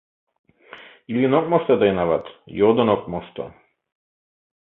[1.11, 2.25] —Илен ок мошто тыйын ават,
[2.59, 3.43] йодын ок мошто.